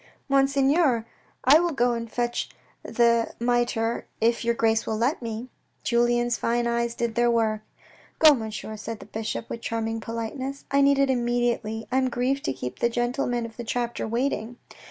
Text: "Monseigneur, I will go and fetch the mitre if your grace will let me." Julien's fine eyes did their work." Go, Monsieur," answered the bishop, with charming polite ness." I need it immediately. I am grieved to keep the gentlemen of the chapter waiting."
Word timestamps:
"Monseigneur, 0.35 1.05
I 1.43 1.59
will 1.59 1.73
go 1.73 1.91
and 1.93 2.11
fetch 2.11 2.49
the 2.81 3.35
mitre 3.39 4.07
if 4.19 4.43
your 4.43 4.55
grace 4.55 4.87
will 4.87 4.97
let 4.97 5.21
me." 5.21 5.49
Julien's 5.83 6.39
fine 6.39 6.65
eyes 6.65 6.95
did 6.95 7.13
their 7.13 7.29
work." 7.29 7.61
Go, 8.17 8.33
Monsieur," 8.33 8.71
answered 8.71 8.99
the 8.99 9.05
bishop, 9.05 9.47
with 9.47 9.61
charming 9.61 9.99
polite 10.01 10.39
ness." 10.39 10.65
I 10.71 10.81
need 10.81 10.97
it 10.97 11.11
immediately. 11.11 11.85
I 11.91 11.99
am 11.99 12.09
grieved 12.09 12.45
to 12.45 12.51
keep 12.53 12.79
the 12.79 12.89
gentlemen 12.89 13.45
of 13.45 13.57
the 13.57 13.63
chapter 13.63 14.07
waiting." 14.07 14.57